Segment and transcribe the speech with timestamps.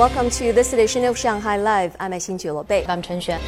[0.00, 1.94] Welcome to this edition of Shanghai Live.
[2.00, 2.86] I'm Xin Bei.
[2.88, 3.38] I'm Chen Xuan.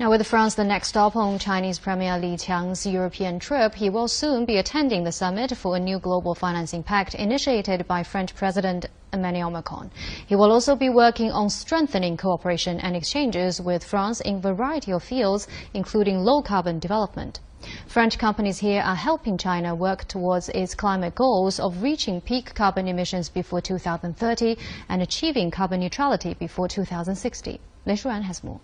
[0.00, 4.08] Now, with France the next stop on Chinese Premier Li Qiang's European trip, he will
[4.08, 8.86] soon be attending the summit for a new global financing pact initiated by French President
[9.12, 9.90] Emmanuel Macron.
[10.26, 14.92] He will also be working on strengthening cooperation and exchanges with France in a variety
[14.92, 17.40] of fields, including low carbon development.
[17.86, 22.88] French companies here are helping China work towards its climate goals of reaching peak carbon
[22.88, 24.56] emissions before 2030
[24.88, 27.60] and achieving carbon neutrality before 2060.
[27.86, 28.60] Lei Shuran has more.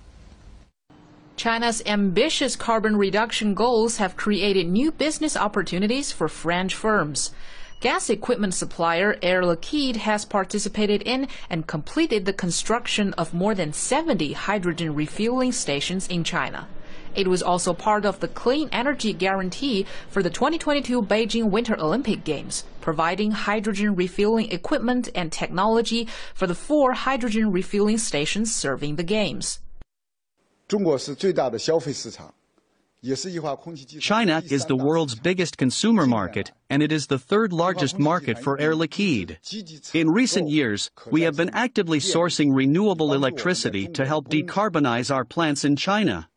[1.37, 7.31] China's ambitious carbon reduction goals have created new business opportunities for French firms.
[7.81, 13.73] Gas equipment supplier Air Liquide has participated in and completed the construction of more than
[13.73, 16.69] 70 hydrogen refueling stations in China.
[17.15, 22.25] It was also part of the clean energy guarantee for the 2022 Beijing Winter Olympic
[22.25, 29.03] Games, providing hydrogen refueling equipment and technology for the four hydrogen refueling stations serving the
[29.03, 29.61] games.
[33.99, 38.61] China is the world's biggest consumer market, and it is the third largest market for
[38.61, 39.39] Air Liquide.
[39.95, 45.65] In recent years, we have been actively sourcing renewable electricity to help decarbonize our plants
[45.65, 46.30] in China.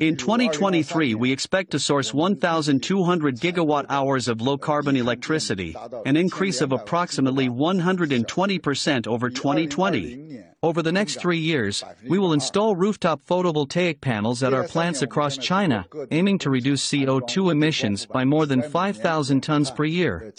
[0.00, 6.60] In 2023, we expect to source 1,200 gigawatt hours of low carbon electricity, an increase
[6.60, 10.42] of approximately 120% over 2020.
[10.62, 15.38] Over the next three years, we will install rooftop photovoltaic panels at our plants across
[15.38, 20.34] China, aiming to reduce CO2 emissions by more than 5,000 tons per year.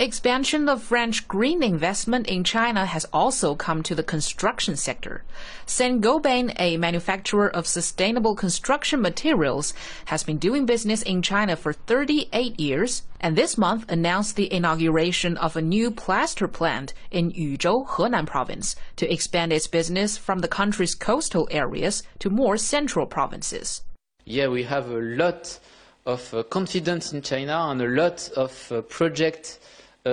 [0.00, 5.24] Expansion of French green investment in China has also come to the construction sector.
[5.66, 9.74] Saint-Gobain, a manufacturer of sustainable construction materials,
[10.04, 15.36] has been doing business in China for 38 years and this month announced the inauguration
[15.36, 20.46] of a new plaster plant in Yuzhou, Henan province to expand its business from the
[20.46, 23.82] country's coastal areas to more central provinces.
[24.24, 25.58] Yeah, we have a lot
[26.06, 29.58] of uh, confidence in China and a lot of uh, projects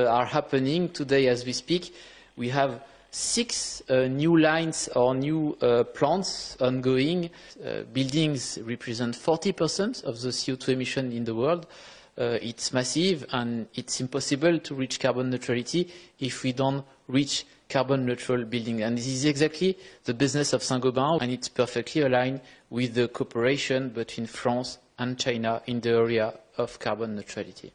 [0.03, 1.95] are happening today as we speak.
[2.35, 7.29] We have six uh, new lines or new uh, plants ongoing.
[7.93, 11.65] buildings represent 40% of the CO2 emission in the world.
[12.17, 15.89] it's massive and it's impossible to reach carbon neutrality
[16.19, 18.83] if we don't reach carbon neutral building.
[18.83, 23.89] And this is exactly the business of Saint-Gobain and it's perfectly aligned with the cooperation
[23.89, 27.71] between France and China in the area of carbon neutrality.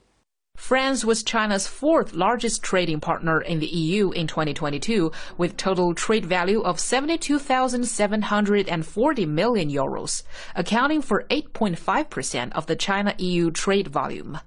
[0.61, 6.27] France was China's fourth largest trading partner in the EU in 2022, with total trade
[6.27, 10.23] value of 72,740 million euros,
[10.55, 14.39] accounting for 8.5% of the China-EU trade volume.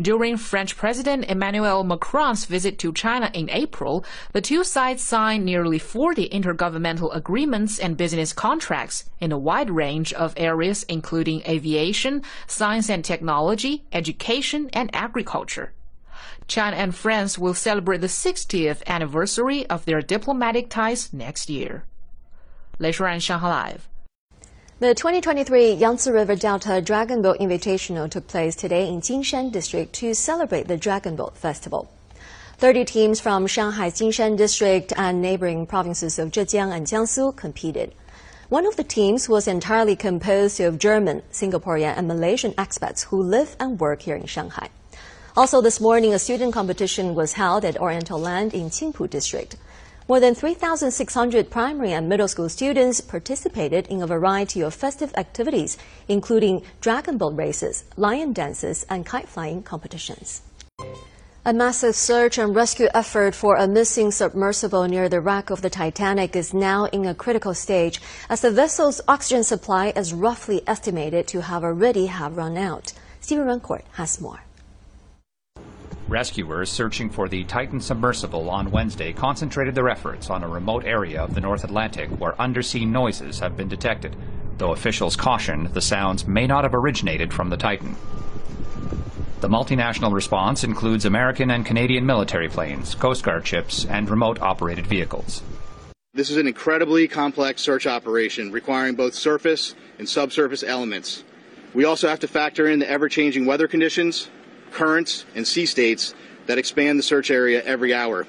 [0.00, 5.78] During French President Emmanuel Macron's visit to China in April, the two sides signed nearly
[5.78, 12.88] 40 intergovernmental agreements and business contracts in a wide range of areas including aviation, science
[12.88, 15.72] and technology, education, and agriculture.
[16.48, 21.84] China and France will celebrate the 60th anniversary of their diplomatic ties next year.
[22.78, 23.87] 雷舒然，上海 Live。
[24.79, 30.13] The 2023 Yangtze River Delta Dragon Boat Invitational took place today in Jinshan District to
[30.13, 31.91] celebrate the Dragon Boat Festival.
[32.59, 37.93] 30 teams from Shanghai's Jinshan District and neighboring provinces of Zhejiang and Jiangsu competed.
[38.47, 43.57] One of the teams was entirely composed of German, Singaporean, and Malaysian expats who live
[43.59, 44.69] and work here in Shanghai.
[45.35, 49.57] Also this morning, a student competition was held at Oriental Land in Qingpu District.
[50.09, 55.77] More than 3,600 primary and middle school students participated in a variety of festive activities,
[56.07, 60.41] including dragon boat races, lion dances, and kite flying competitions.
[61.45, 65.69] A massive search and rescue effort for a missing submersible near the wreck of the
[65.69, 71.27] Titanic is now in a critical stage as the vessel's oxygen supply is roughly estimated
[71.27, 72.93] to have already have run out.
[73.21, 74.41] Stephen Rancourt has more.
[76.09, 81.21] Rescuers searching for the Titan submersible on Wednesday concentrated their efforts on a remote area
[81.21, 84.15] of the North Atlantic where undersea noises have been detected,
[84.57, 87.95] though officials caution the sounds may not have originated from the Titan.
[89.41, 94.87] The multinational response includes American and Canadian military planes, Coast Guard ships, and remote operated
[94.87, 95.43] vehicles.
[96.15, 101.23] This is an incredibly complex search operation requiring both surface and subsurface elements.
[101.75, 104.27] We also have to factor in the ever changing weather conditions,
[104.71, 106.13] currents, and sea states
[106.45, 108.25] that expand the search area every hour.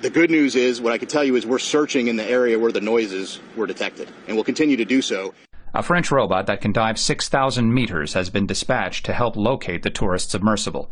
[0.00, 2.58] The good news is, what I can tell you is we're searching in the area
[2.58, 5.34] where the noises were detected, and we'll continue to do so.
[5.74, 9.90] A French robot that can dive 6,000 meters has been dispatched to help locate the
[9.90, 10.90] tourist submersible.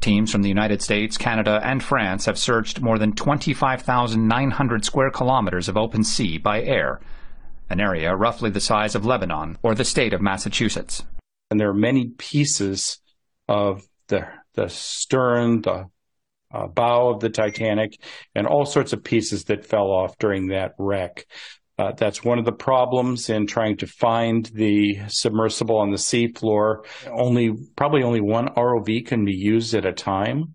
[0.00, 5.68] Teams from the United States, Canada, and France have searched more than 25,900 square kilometers
[5.68, 7.00] of open sea by air,
[7.70, 11.02] an area roughly the size of Lebanon or the state of Massachusetts.
[11.50, 12.98] And there are many pieces
[13.48, 15.86] of the, the stern, the
[16.52, 18.00] uh, bow of the Titanic,
[18.34, 21.26] and all sorts of pieces that fell off during that wreck.
[21.78, 26.86] Uh, that's one of the problems in trying to find the submersible on the seafloor.
[27.06, 30.54] Only, probably only one ROV can be used at a time.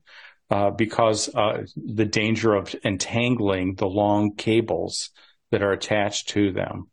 [0.52, 5.12] Uh, because uh, the danger of entangling the long cables
[5.50, 6.91] that are attached to them.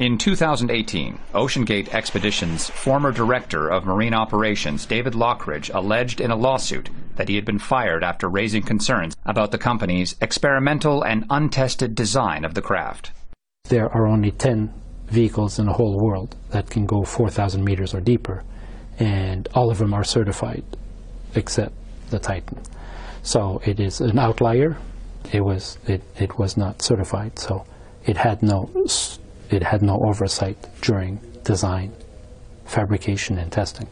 [0.00, 6.88] In 2018, OceanGate Expeditions' former director of marine operations, David Lochridge, alleged in a lawsuit
[7.16, 12.46] that he had been fired after raising concerns about the company's experimental and untested design
[12.46, 13.10] of the craft.
[13.64, 14.72] There are only 10
[15.08, 18.42] vehicles in the whole world that can go 4,000 meters or deeper,
[18.98, 20.64] and all of them are certified
[21.34, 21.74] except
[22.08, 22.58] the Titan.
[23.22, 24.78] So it is an outlier.
[25.30, 27.66] It was it, it was not certified, so
[28.06, 28.70] it had no
[29.50, 31.92] it had no oversight during design,
[32.64, 33.88] fabrication, and testing.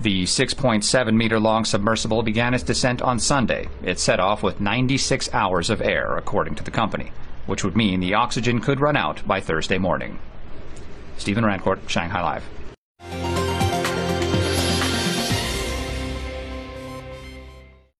[0.00, 3.68] The 6.7 meter long submersible began its descent on Sunday.
[3.82, 7.12] It set off with 96 hours of air, according to the company,
[7.46, 10.18] which would mean the oxygen could run out by Thursday morning.
[11.18, 12.69] Stephen Rancourt, Shanghai Live.